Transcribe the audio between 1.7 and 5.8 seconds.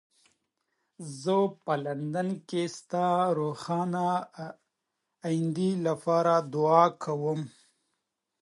لندن کې ستا د روښانه ایندې